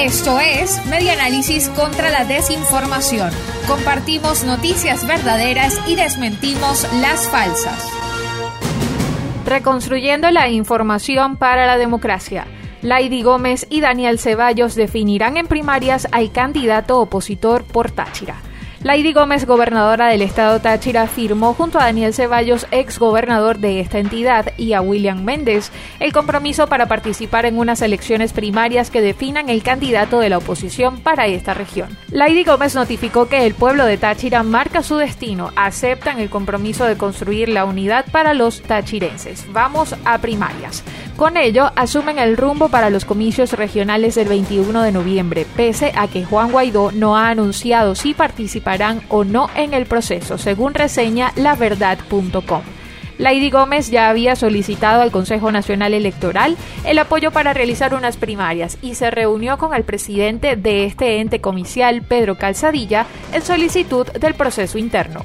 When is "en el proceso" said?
49.56-50.38